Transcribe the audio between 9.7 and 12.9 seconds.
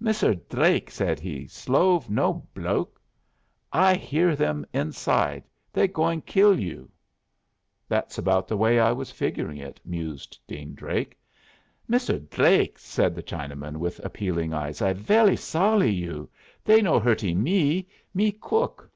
mused Dean Drake. "Misser Dlake,"